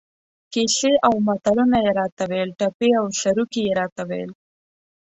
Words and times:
کیسې 0.53 0.91
او 1.07 1.13
متلونه 1.27 1.77
یې 1.85 1.91
را 1.99 2.07
ته 2.17 2.23
ویل، 2.29 2.49
ټپې 2.59 2.89
او 2.99 3.05
سروکي 3.21 3.61
یې 3.67 3.73
را 3.79 3.87
ته 3.95 4.03
ویل. 4.09 4.31